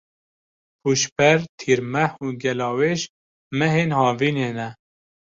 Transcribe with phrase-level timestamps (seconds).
[0.81, 3.01] Pûşber, Tîrmeh û Gelawêj
[3.57, 4.69] mehên havînê ne.